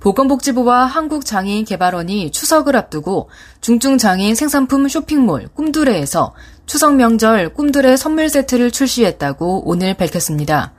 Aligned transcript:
보건복지부와 0.00 0.86
한국장애인개발원이 0.86 2.32
추석을 2.32 2.74
앞두고 2.74 3.28
중증장애인 3.60 4.34
생산품 4.34 4.88
쇼핑몰 4.88 5.48
꿈두레에서 5.54 6.34
추석 6.64 6.96
명절 6.96 7.52
꿈두레 7.52 7.96
선물 7.96 8.30
세트를 8.30 8.70
출시했다고 8.70 9.68
오늘 9.68 9.94
밝혔습니다. 9.94 10.72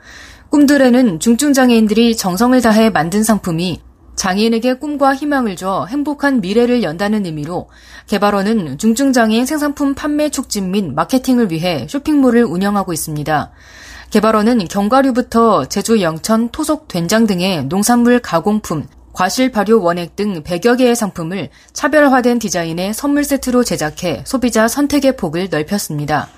꿈두레는 0.49 1.19
중증장애인들이 1.19 2.17
정성을 2.17 2.59
다해 2.61 2.89
만든 2.89 3.23
상품이 3.23 3.81
장애인에게 4.15 4.75
꿈과 4.75 5.15
희망을 5.15 5.55
줘 5.55 5.85
행복한 5.89 6.41
미래를 6.41 6.83
연다는 6.83 7.25
의미로 7.25 7.69
개발원은 8.07 8.77
중증장애인 8.77 9.45
생산품 9.45 9.93
판매 9.93 10.29
촉진 10.29 10.71
및 10.71 10.93
마케팅을 10.93 11.51
위해 11.51 11.87
쇼핑몰을 11.89 12.43
운영하고 12.43 12.91
있습니다. 12.91 13.51
개발원은 14.09 14.67
견과류부터 14.67 15.65
제주 15.65 16.01
영천 16.01 16.49
토속 16.49 16.87
된장 16.87 17.25
등의 17.25 17.65
농산물 17.65 18.19
가공품, 18.19 18.85
과실 19.13 19.51
발효 19.51 19.81
원액 19.81 20.15
등 20.15 20.43
100여 20.43 20.77
개의 20.77 20.95
상품을 20.95 21.49
차별화된 21.73 22.39
디자인의 22.39 22.93
선물 22.93 23.23
세트로 23.23 23.63
제작해 23.63 24.23
소비자 24.25 24.67
선택의 24.67 25.17
폭을 25.17 25.49
넓혔습니다. 25.49 26.29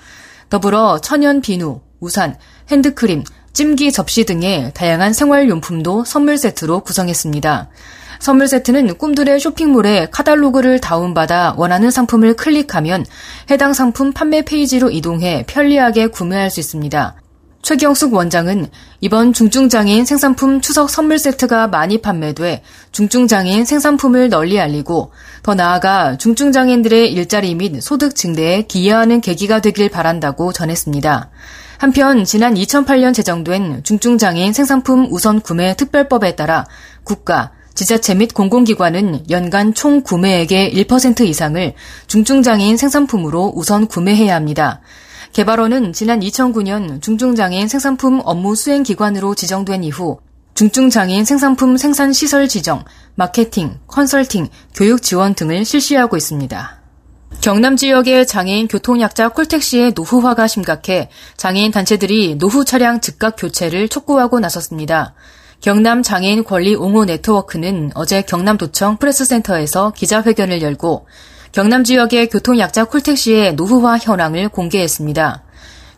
더불어 0.50 1.00
천연 1.00 1.40
비누, 1.40 1.80
우산, 2.00 2.36
핸드크림, 2.70 3.24
찜기 3.52 3.92
접시 3.92 4.24
등의 4.24 4.72
다양한 4.74 5.12
생활용품도 5.12 6.04
선물 6.04 6.36
세트로 6.38 6.80
구성했습니다. 6.80 7.70
선물 8.18 8.48
세트는 8.48 8.96
꿈드래 8.96 9.38
쇼핑몰에 9.38 10.08
카탈로그를 10.10 10.80
다운받아 10.80 11.54
원하는 11.56 11.90
상품을 11.90 12.34
클릭하면 12.36 13.04
해당 13.50 13.72
상품 13.72 14.12
판매 14.12 14.42
페이지로 14.42 14.90
이동해 14.90 15.44
편리하게 15.46 16.08
구매할 16.08 16.50
수 16.50 16.60
있습니다. 16.60 17.16
최경숙 17.64 18.12
원장은 18.12 18.68
이번 19.00 19.32
중증장애인 19.32 20.04
생산품 20.04 20.60
추석 20.60 20.90
선물 20.90 21.18
세트가 21.18 21.68
많이 21.68 21.96
판매돼 21.96 22.62
중증장애인 22.92 23.64
생산품을 23.64 24.28
널리 24.28 24.60
알리고 24.60 25.12
더 25.42 25.54
나아가 25.54 26.18
중증장애인들의 26.18 27.10
일자리 27.10 27.54
및 27.54 27.80
소득 27.80 28.14
증대에 28.14 28.62
기여하는 28.62 29.22
계기가 29.22 29.60
되길 29.60 29.88
바란다고 29.88 30.52
전했습니다. 30.52 31.30
한편 31.78 32.26
지난 32.26 32.52
2008년 32.52 33.14
제정된 33.14 33.82
중증장애인 33.82 34.52
생산품 34.52 35.08
우선 35.10 35.40
구매 35.40 35.74
특별법에 35.74 36.36
따라 36.36 36.66
국가, 37.02 37.52
지자체 37.74 38.14
및 38.14 38.34
공공기관은 38.34 39.30
연간 39.30 39.72
총 39.72 40.02
구매액의 40.02 40.74
1% 40.74 41.22
이상을 41.22 41.72
중증장애인 42.08 42.76
생산품으로 42.76 43.54
우선 43.56 43.86
구매해야 43.86 44.34
합니다. 44.34 44.82
개발원은 45.34 45.92
지난 45.92 46.20
2009년 46.20 47.02
중증장애인 47.02 47.66
생산품 47.66 48.20
업무 48.24 48.54
수행기관으로 48.54 49.34
지정된 49.34 49.82
이후 49.82 50.20
중증장애인 50.54 51.24
생산품 51.24 51.76
생산 51.76 52.12
시설 52.12 52.46
지정, 52.46 52.84
마케팅, 53.16 53.80
컨설팅, 53.88 54.48
교육 54.76 55.02
지원 55.02 55.34
등을 55.34 55.64
실시하고 55.64 56.16
있습니다. 56.16 56.80
경남 57.40 57.76
지역의 57.76 58.28
장애인 58.28 58.68
교통약자 58.68 59.30
콜택시의 59.30 59.94
노후화가 59.96 60.46
심각해 60.46 61.10
장애인 61.36 61.72
단체들이 61.72 62.36
노후 62.36 62.64
차량 62.64 63.00
즉각 63.00 63.34
교체를 63.36 63.88
촉구하고 63.88 64.38
나섰습니다. 64.38 65.14
경남 65.60 66.04
장애인 66.04 66.44
권리 66.44 66.76
옹호 66.76 67.04
네트워크는 67.06 67.90
어제 67.96 68.22
경남도청 68.22 68.98
프레스센터에서 68.98 69.92
기자회견을 69.96 70.62
열고 70.62 71.06
경남 71.54 71.84
지역의 71.84 72.30
교통약자 72.30 72.86
콜택시의 72.86 73.54
노후화 73.54 73.98
현황을 73.98 74.48
공개했습니다. 74.48 75.44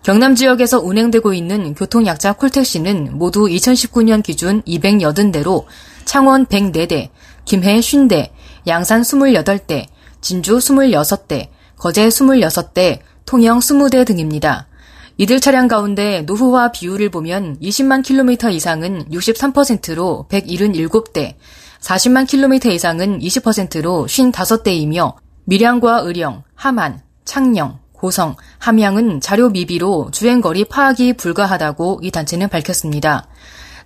경남 0.02 0.34
지역에서 0.34 0.80
운행되고 0.80 1.32
있는 1.32 1.74
교통약자 1.74 2.34
콜택시는 2.34 3.16
모두 3.16 3.46
2019년 3.46 4.22
기준 4.22 4.60
280대로 4.64 5.64
창원 6.04 6.44
104대, 6.44 7.08
김해 7.46 7.80
50대, 7.80 8.28
양산 8.66 9.00
28대, 9.00 9.86
진주 10.20 10.58
26대, 10.58 11.48
거제 11.78 12.06
26대, 12.06 12.98
통영 13.24 13.60
20대 13.60 14.06
등입니다. 14.06 14.68
이들 15.16 15.40
차량 15.40 15.68
가운데 15.68 16.20
노후화 16.26 16.70
비율을 16.72 17.08
보면 17.08 17.60
20만 17.60 18.04
킬로미터 18.04 18.50
이상은 18.50 19.06
63%로 19.10 20.26
177대, 20.30 21.36
40만 21.80 22.26
킬로미터 22.26 22.68
이상은 22.68 23.20
20%로 23.20 24.04
55대이며 24.06 25.25
밀양과 25.48 26.00
의령, 26.00 26.42
함안, 26.56 27.00
창녕, 27.24 27.78
고성, 27.92 28.34
함양은 28.58 29.20
자료 29.20 29.48
미비로 29.48 30.10
주행거리 30.10 30.64
파악이 30.64 31.12
불가하다고 31.12 32.00
이 32.02 32.10
단체는 32.10 32.48
밝혔습니다. 32.48 33.28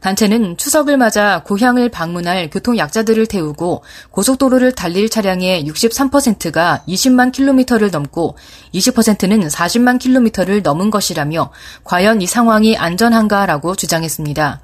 단체는 0.01 0.57
추석을 0.57 0.97
맞아 0.97 1.43
고향을 1.45 1.91
방문할 1.91 2.49
교통약자들을 2.49 3.27
태우고 3.27 3.85
고속도로를 4.11 4.73
달릴 4.75 5.11
차량의 5.11 5.67
63%가 5.67 6.83
20만 6.89 7.31
킬로미터를 7.31 7.91
넘고 7.91 8.39
20%는 8.73 9.49
40만 9.49 9.99
킬로미터를 9.99 10.63
넘은 10.63 10.91
것이라며 10.91 11.53
과연 11.85 12.23
이 12.23 12.27
상황이 12.27 12.79
안전한가라고 12.79 13.77
주장했습니다. 13.77 14.63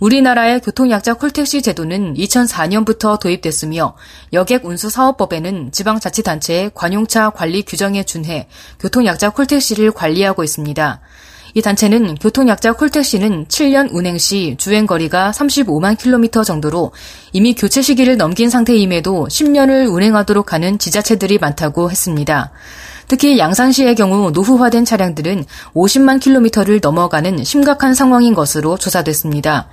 우리나라의 0.00 0.60
교통약자 0.60 1.14
콜택시 1.14 1.60
제도는 1.60 2.14
2004년부터 2.14 3.20
도입됐으며 3.20 3.94
여객 4.32 4.64
운수 4.64 4.88
사업법에는 4.88 5.72
지방자치단체의 5.72 6.72
관용차 6.74 7.30
관리 7.30 7.62
규정에 7.62 8.02
준해 8.02 8.48
교통약자 8.80 9.30
콜택시를 9.30 9.92
관리하고 9.92 10.42
있습니다. 10.42 11.00
이 11.52 11.62
단체는 11.62 12.14
교통약자 12.14 12.74
콜택시는 12.74 13.46
7년 13.46 13.88
운행 13.92 14.16
시 14.18 14.54
주행거리가 14.56 15.32
35만 15.32 15.98
킬로미터 15.98 16.44
정도로 16.44 16.92
이미 17.32 17.54
교체 17.54 17.82
시기를 17.82 18.16
넘긴 18.16 18.50
상태임에도 18.50 19.26
10년을 19.28 19.92
운행하도록 19.92 20.52
하는 20.52 20.78
지자체들이 20.78 21.38
많다고 21.38 21.90
했습니다. 21.90 22.52
특히 23.10 23.40
양산시의 23.40 23.96
경우 23.96 24.30
노후화된 24.30 24.84
차량들은 24.84 25.44
50만 25.74 26.20
킬로미터를 26.20 26.78
넘어가는 26.80 27.42
심각한 27.42 27.92
상황인 27.92 28.34
것으로 28.34 28.78
조사됐습니다. 28.78 29.66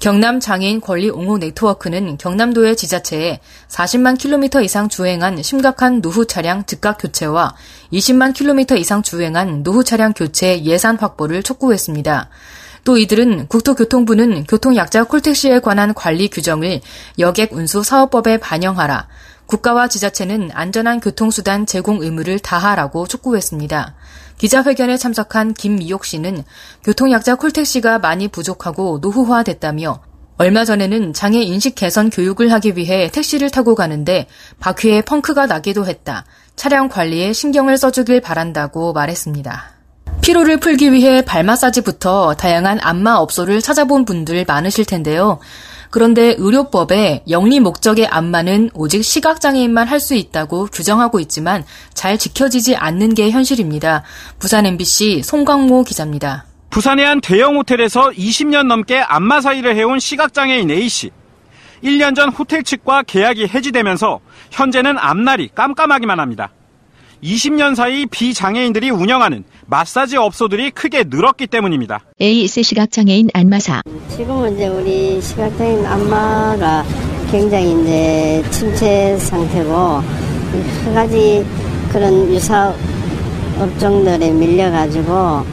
경남 0.00 0.40
장애인 0.40 0.80
권리 0.80 1.10
옹호 1.10 1.36
네트워크는 1.36 2.16
경남도의 2.16 2.76
지자체에 2.76 3.40
40만 3.68 4.16
킬로미터 4.16 4.62
이상 4.62 4.88
주행한 4.88 5.42
심각한 5.42 6.00
노후 6.00 6.26
차량 6.26 6.64
즉각 6.64 6.96
교체와 6.96 7.54
20만 7.92 8.32
킬로미터 8.32 8.76
이상 8.76 9.02
주행한 9.02 9.62
노후 9.62 9.84
차량 9.84 10.14
교체 10.14 10.64
예산 10.64 10.96
확보를 10.96 11.42
촉구했습니다. 11.42 12.30
또 12.84 12.96
이들은 12.96 13.48
국토교통부는 13.48 14.44
교통약자 14.44 15.04
콜택시에 15.04 15.60
관한 15.60 15.94
관리 15.94 16.28
규정을 16.28 16.80
여객 17.18 17.52
운수 17.52 17.82
사업법에 17.82 18.38
반영하라, 18.38 19.08
국가와 19.46 19.88
지자체는 19.88 20.50
안전한 20.52 21.00
교통수단 21.00 21.66
제공 21.66 22.02
의무를 22.02 22.38
다하라고 22.38 23.06
촉구했습니다. 23.06 23.94
기자회견에 24.38 24.96
참석한 24.96 25.54
김미옥 25.54 26.04
씨는 26.04 26.44
교통약자 26.84 27.34
콜택시가 27.34 27.98
많이 27.98 28.28
부족하고 28.28 28.98
노후화됐다며 29.02 30.00
얼마 30.38 30.64
전에는 30.64 31.12
장애 31.12 31.42
인식 31.42 31.74
개선 31.74 32.08
교육을 32.08 32.50
하기 32.52 32.76
위해 32.76 33.10
택시를 33.10 33.50
타고 33.50 33.74
가는데 33.74 34.26
바퀴에 34.58 35.02
펑크가 35.02 35.44
나기도 35.46 35.84
했다. 35.84 36.24
차량 36.56 36.88
관리에 36.88 37.34
신경을 37.34 37.76
써주길 37.76 38.22
바란다고 38.22 38.94
말했습니다. 38.94 39.79
피로를 40.22 40.58
풀기 40.58 40.92
위해 40.92 41.22
발 41.24 41.44
마사지부터 41.44 42.34
다양한 42.34 42.78
안마 42.82 43.14
업소를 43.14 43.62
찾아본 43.62 44.04
분들 44.04 44.44
많으실 44.46 44.84
텐데요. 44.84 45.38
그런데 45.90 46.34
의료법에 46.38 47.24
영리 47.30 47.58
목적의 47.58 48.06
안마는 48.06 48.70
오직 48.74 49.02
시각장애인만 49.02 49.88
할 49.88 49.98
수 49.98 50.14
있다고 50.14 50.66
규정하고 50.66 51.20
있지만 51.20 51.64
잘 51.94 52.16
지켜지지 52.16 52.76
않는 52.76 53.14
게 53.14 53.30
현실입니다. 53.30 54.02
부산 54.38 54.66
MBC 54.66 55.22
송광모 55.22 55.84
기자입니다. 55.84 56.46
부산의 56.70 57.04
한 57.04 57.20
대형 57.20 57.56
호텔에서 57.56 58.10
20년 58.10 58.66
넘게 58.66 59.00
안마 59.00 59.40
사이를 59.40 59.74
해온 59.76 59.98
시각장애인 59.98 60.70
A씨. 60.70 61.10
1년 61.82 62.14
전 62.14 62.28
호텔 62.30 62.62
측과 62.62 63.02
계약이 63.02 63.48
해지되면서 63.48 64.20
현재는 64.52 64.96
앞날이 64.98 65.50
깜깜하기만 65.54 66.20
합니다. 66.20 66.52
20년 67.22 67.74
사이 67.74 68.06
비장애인들이 68.06 68.90
운영하는 68.90 69.44
마사지 69.66 70.16
업소들이 70.16 70.70
크게 70.70 71.04
늘었기 71.08 71.46
때문입니다. 71.46 72.00
에이스 72.20 72.62
시각장애인 72.62 73.28
안마사. 73.34 73.82
지금은 74.10 74.54
이제 74.54 74.68
우리 74.68 75.20
시각장애인 75.20 75.84
안마가 75.84 76.84
굉장히 77.30 77.80
이제 77.82 78.42
침체 78.50 79.16
상태고 79.18 79.72
한 79.74 80.94
가지 80.94 81.44
그런 81.92 82.32
유사 82.32 82.74
업종들에 83.58 84.30
밀려가지고 84.30 85.44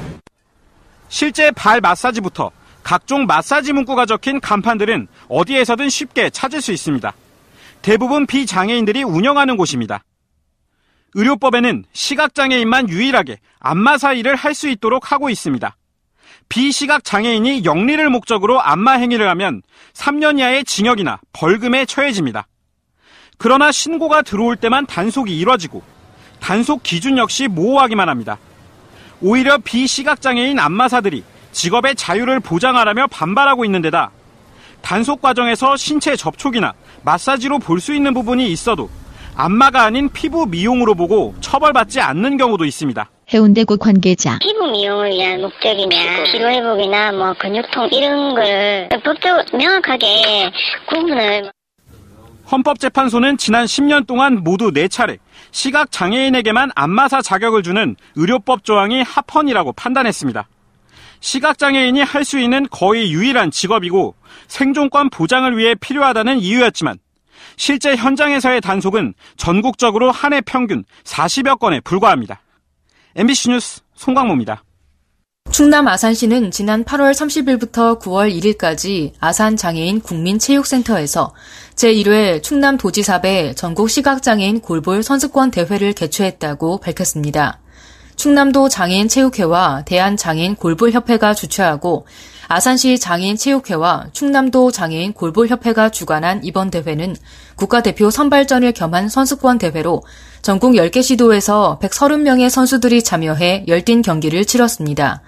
실제 1.10 1.52
발 1.52 1.82
마사지부터 1.82 2.52
각종 2.84 3.26
마사지 3.26 3.74
문구가 3.74 4.06
적힌 4.06 4.40
간판들은 4.40 5.08
어디에서든 5.28 5.90
쉽게 5.90 6.30
찾을 6.30 6.62
수 6.62 6.72
있습니다. 6.72 7.14
대부분 7.82 8.26
비장애인들이 8.26 9.04
운영하는 9.04 9.58
곳입니다. 9.58 10.04
의료법에는 11.14 11.86
시각장애인만 11.94 12.90
유일하게 12.90 13.40
안마사 13.60 14.14
일을 14.14 14.36
할수 14.36 14.70
있도록 14.70 15.12
하고 15.12 15.30
있습니다. 15.30 15.76
비시각 16.50 17.04
장애인이 17.04 17.64
영리를 17.66 18.10
목적으로 18.10 18.62
안마 18.62 18.94
행위를 18.94 19.30
하면 19.30 19.62
3년 19.94 20.40
이하의 20.40 20.64
징역이나 20.64 21.20
벌금에 21.34 21.86
처해집니다. 21.86 22.48
그러나 23.38 23.72
신고가 23.72 24.22
들어올 24.22 24.56
때만 24.56 24.86
단속이 24.86 25.38
이뤄지고 25.38 25.84
단속 26.40 26.84
기준 26.84 27.18
역시 27.18 27.48
모호하기만 27.48 28.10
합니다. 28.10 28.38
오히려 29.22 29.58
비시각장애인 29.58 30.60
안마사들이 30.60 31.24
직업의 31.52 31.96
자유를 31.96 32.40
보장하라며 32.40 33.08
반발하고 33.08 33.66
있는 33.66 33.82
데다 33.82 34.12
단속 34.82 35.22
과정에서 35.22 35.76
신체 35.76 36.16
접촉이나 36.16 36.74
마사지로 37.04 37.60
볼 37.60 37.80
수 37.80 37.94
있는 37.94 38.14
부분이 38.14 38.52
있어도 38.52 38.90
안마가 39.40 39.84
아닌 39.84 40.10
피부 40.10 40.48
미용으로 40.48 40.96
보고 40.96 41.36
처벌받지 41.42 42.02
않는 42.02 42.38
경우도 42.38 42.66
있습니다. 42.66 43.08
해운대구 43.32 43.78
관계자 43.78 44.40
피부 44.40 44.72
미용을 44.72 45.12
위한 45.12 45.42
목적이냐, 45.42 46.24
피로 46.32 46.50
회복이나 46.50 47.12
뭐 47.12 47.34
근육통 47.40 47.90
이런 47.92 48.34
걸 48.34 48.90
법적으로 49.04 49.44
명확하게 49.56 50.52
구분을 50.90 51.52
헌법재판소는 52.52 53.38
지난 53.38 53.66
10년 53.66 54.08
동안 54.08 54.44
모두 54.44 54.72
4차례 54.72 55.20
시각 55.52 55.92
장애인에게만 55.92 56.72
안마사 56.74 57.22
자격을 57.22 57.62
주는 57.62 57.96
의료법 58.16 58.64
조항이 58.64 59.04
합헌이라고 59.04 59.74
판단했습니다. 59.74 60.48
시각장애인이 61.20 62.00
할 62.02 62.24
수 62.24 62.40
있는 62.40 62.68
거의 62.72 63.12
유일한 63.12 63.52
직업이고 63.52 64.16
생존권 64.48 65.10
보장을 65.10 65.58
위해 65.58 65.76
필요하다는 65.76 66.40
이유였지만 66.40 66.98
실제 67.58 67.96
현장에서의 67.96 68.62
단속은 68.62 69.14
전국적으로 69.38 70.12
한 70.12 70.34
해 70.34 70.42
평균 70.42 70.84
40여 71.04 71.60
건에 71.60 71.80
불과합니다. 71.80 72.42
MBC 73.16 73.50
뉴스 73.50 73.82
송광모입니다. 73.96 74.64
충남 75.50 75.88
아산시는 75.88 76.52
지난 76.52 76.84
8월 76.84 77.14
30일부터 77.14 78.00
9월 78.02 78.30
1일까지 78.38 79.14
아산 79.20 79.56
장애인 79.56 80.02
국민체육센터에서 80.02 81.34
제1회 81.76 82.44
충남 82.44 82.78
도지사배 82.78 83.54
전국 83.56 83.90
시각장애인 83.90 84.60
골볼 84.60 85.04
선수권 85.04 85.52
대회를 85.52 85.94
개최했다고 85.94 86.80
밝혔습니다. 86.80 87.60
충남도 88.18 88.68
장애인 88.68 89.08
체육회와 89.08 89.84
대한장애인 89.86 90.56
골볼협회가 90.56 91.34
주최하고 91.34 92.06
아산시 92.50 92.98
장애인 93.00 93.36
체육회와 93.36 94.08
충남도 94.14 94.72
장애인 94.72 95.14
골볼협회가 95.14 95.90
주관한 95.90 96.42
이번 96.44 96.72
대회는 96.72 97.16
국가대표 97.56 98.10
선발전을 98.10 98.72
겸한 98.72 99.10
선수권 99.10 99.58
대회로 99.58 100.04
전국 100.42 100.74
10개 100.74 101.04
시도에서 101.04 101.78
130명의 101.82 102.50
선수들이 102.50 103.04
참여해 103.04 103.66
열띤 103.68 104.02
경기를 104.02 104.46
치렀습니다. 104.46 105.22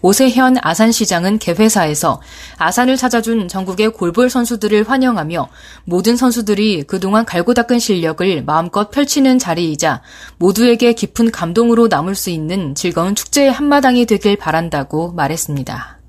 오세현 0.00 0.56
아산시장은 0.60 1.38
개회사에서 1.38 2.20
아산을 2.58 2.98
찾아준 2.98 3.48
전국의 3.48 3.94
골볼 3.94 4.28
선수들을 4.28 4.86
환영하며 4.86 5.48
모든 5.84 6.16
선수들이 6.16 6.82
그동안 6.82 7.24
갈고 7.24 7.54
닦은 7.54 7.78
실력을 7.78 8.44
마음껏 8.44 8.90
펼치는 8.90 9.38
자리이자 9.38 10.02
모두에게 10.36 10.92
깊은 10.92 11.30
감동으로 11.30 11.86
남을 11.88 12.16
수 12.16 12.28
있는 12.28 12.74
즐거운 12.74 13.14
축제의 13.14 13.50
한마당이 13.50 14.04
되길 14.04 14.36
바란다고 14.36 15.12
말했습니다. 15.12 16.03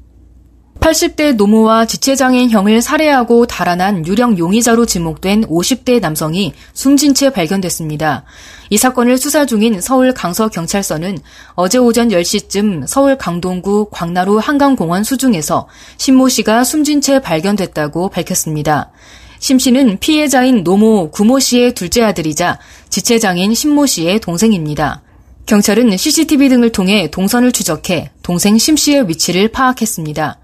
80대 0.80 1.36
노모와 1.36 1.86
지체장애인 1.86 2.52
형을 2.52 2.82
살해하고 2.82 3.48
달아난 3.48 4.06
유령 4.06 4.38
용의자로 4.38 4.86
지목된 4.86 5.46
50대 5.46 6.00
남성이 6.00 6.54
숨진 6.74 7.14
채 7.14 7.32
발견됐습니다. 7.32 8.24
이 8.70 8.78
사건을 8.78 9.18
수사 9.18 9.46
중인 9.46 9.82
서울 9.82 10.14
강서경찰서는 10.14 11.18
어제 11.56 11.78
오전 11.78 12.10
10시쯤 12.10 12.86
서울 12.88 13.18
강동구 13.18 13.90
광나루 13.92 14.38
한강공원 14.38 15.04
수중에서 15.04 15.68
신모 15.98 16.30
씨가 16.30 16.64
숨진 16.64 17.02
채 17.02 17.20
발견됐다고 17.20 18.10
밝혔습니다. 18.10 18.92
심 19.40 19.60
씨는 19.60 19.98
피해자인 20.00 20.64
노모 20.64 21.12
구모 21.12 21.40
씨의 21.40 21.74
둘째 21.74 22.04
아들이자 22.04 22.60
지체장애인 22.90 23.54
신모 23.54 23.86
씨의 23.86 24.20
동생입니다. 24.20 25.02
경찰은 25.46 25.96
CCTV 25.96 26.50
등을 26.50 26.72
통해 26.72 27.10
동선을 27.12 27.52
추적해 27.52 28.10
동생 28.24 28.58
심 28.58 28.76
씨의 28.76 29.08
위치를 29.08 29.50
파악했습니다. 29.50 30.40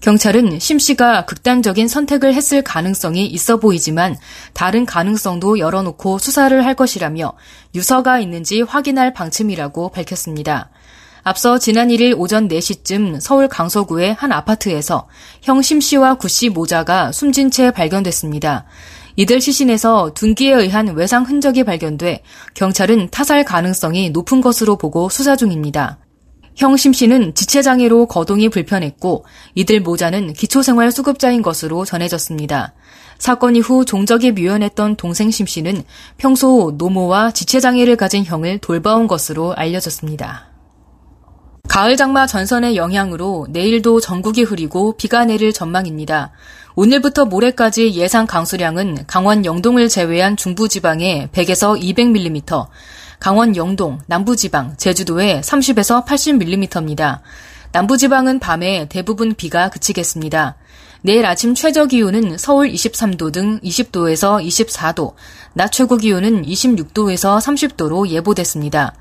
경찰은 0.00 0.60
심 0.60 0.78
씨가 0.78 1.24
극단적인 1.24 1.88
선택을 1.88 2.34
했을 2.34 2.62
가능성이 2.62 3.26
있어 3.26 3.56
보이지만 3.58 4.16
다른 4.52 4.86
가능성도 4.86 5.58
열어놓고 5.58 6.18
수사를 6.18 6.64
할 6.64 6.74
것이라며 6.74 7.32
유서가 7.74 8.20
있는지 8.20 8.62
확인할 8.62 9.12
방침이라고 9.14 9.90
밝혔습니다. 9.90 10.70
앞서 11.24 11.58
지난 11.58 11.88
1일 11.88 12.16
오전 12.16 12.46
4시쯤 12.46 13.18
서울 13.20 13.48
강서구의 13.48 14.14
한 14.14 14.30
아파트에서 14.30 15.08
형 15.42 15.60
심 15.60 15.80
씨와 15.80 16.14
구 16.14 16.28
씨 16.28 16.50
모자가 16.50 17.10
숨진 17.10 17.50
채 17.50 17.72
발견됐습니다. 17.72 18.64
이들 19.16 19.40
시신에서 19.40 20.12
둔기에 20.14 20.52
의한 20.52 20.94
외상 20.94 21.24
흔적이 21.24 21.64
발견돼 21.64 22.22
경찰은 22.54 23.08
타살 23.10 23.44
가능성이 23.44 24.10
높은 24.10 24.40
것으로 24.40 24.76
보고 24.76 25.08
수사 25.08 25.34
중입니다. 25.34 25.98
형심 26.56 26.94
씨는 26.94 27.34
지체장애로 27.34 28.06
거동이 28.06 28.48
불편했고 28.48 29.26
이들 29.54 29.80
모자는 29.80 30.32
기초생활 30.32 30.90
수급자인 30.90 31.42
것으로 31.42 31.84
전해졌습니다. 31.84 32.72
사건 33.18 33.56
이후 33.56 33.84
종적이 33.84 34.32
묘연했던 34.32 34.96
동생 34.96 35.30
심 35.30 35.46
씨는 35.46 35.84
평소 36.16 36.74
노모와 36.76 37.32
지체장애를 37.32 37.96
가진 37.96 38.24
형을 38.24 38.58
돌봐온 38.58 39.06
것으로 39.06 39.54
알려졌습니다. 39.54 40.48
가을 41.68 41.96
장마 41.96 42.26
전선의 42.26 42.76
영향으로 42.76 43.48
내일도 43.50 44.00
전국이 44.00 44.42
흐리고 44.42 44.96
비가 44.96 45.26
내릴 45.26 45.52
전망입니다. 45.52 46.32
오늘부터 46.74 47.26
모레까지 47.26 47.94
예상 47.94 48.26
강수량은 48.26 49.04
강원 49.06 49.44
영동을 49.44 49.88
제외한 49.88 50.36
중부 50.36 50.68
지방에 50.68 51.28
100에서 51.32 51.78
200mm, 51.78 52.66
강원 53.18 53.56
영동, 53.56 53.98
남부지방, 54.06 54.76
제주도에 54.76 55.40
30에서 55.40 56.04
80mm입니다. 56.04 57.20
남부지방은 57.72 58.38
밤에 58.38 58.86
대부분 58.88 59.34
비가 59.34 59.68
그치겠습니다. 59.70 60.56
내일 61.02 61.24
아침 61.26 61.54
최저 61.54 61.86
기온은 61.86 62.36
서울 62.38 62.68
23도 62.70 63.32
등 63.32 63.60
20도에서 63.60 64.44
24도, 64.44 65.14
낮 65.52 65.70
최고 65.70 65.96
기온은 65.96 66.42
26도에서 66.42 67.38
30도로 67.38 68.08
예보됐습니다. 68.08 68.94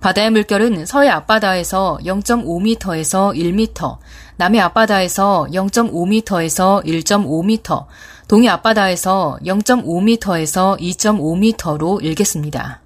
바다의 0.00 0.30
물결은 0.32 0.84
서해 0.86 1.08
앞바다에서 1.08 2.00
0.5m에서 2.04 3.36
1m, 3.36 3.98
남해 4.36 4.58
앞바다에서 4.58 5.46
0.5m에서 5.52 6.84
1.5m, 6.84 7.86
동해 8.26 8.48
앞바다에서 8.48 9.38
0.5m에서 9.44 10.80
2.5m로 10.80 12.02
일겠습니다. 12.02 12.81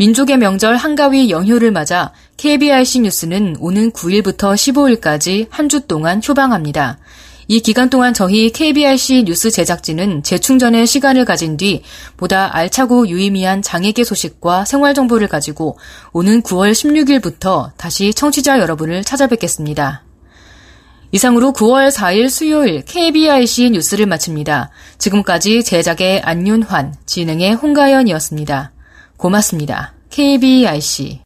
민족의 0.00 0.38
명절 0.38 0.76
한가위 0.76 1.28
연휴를 1.28 1.72
맞아 1.72 2.14
KBRC 2.38 3.00
뉴스는 3.00 3.56
오는 3.60 3.92
9일부터 3.92 4.54
15일까지 4.54 5.48
한 5.50 5.68
주 5.68 5.86
동안 5.86 6.22
휴방합니다. 6.24 6.98
이 7.48 7.60
기간 7.60 7.90
동안 7.90 8.14
저희 8.14 8.48
KBRC 8.50 9.24
뉴스 9.24 9.50
제작진은 9.50 10.22
재충전의 10.22 10.86
시간을 10.86 11.26
가진 11.26 11.58
뒤 11.58 11.82
보다 12.16 12.48
알차고 12.56 13.08
유의미한 13.08 13.60
장애계 13.60 14.04
소식과 14.04 14.64
생활 14.64 14.94
정보를 14.94 15.28
가지고 15.28 15.76
오는 16.12 16.42
9월 16.42 16.72
16일부터 16.72 17.72
다시 17.76 18.14
청취자 18.14 18.58
여러분을 18.58 19.04
찾아뵙겠습니다. 19.04 20.04
이상으로 21.12 21.52
9월 21.52 21.92
4일 21.92 22.30
수요일 22.30 22.82
KBRC 22.86 23.68
뉴스를 23.72 24.06
마칩니다. 24.06 24.70
지금까지 24.96 25.62
제작의 25.62 26.22
안윤환, 26.22 26.94
진행의 27.04 27.52
홍가연이었습니다. 27.56 28.72
고맙습니다. 29.20 29.92
KBIC 30.08 31.20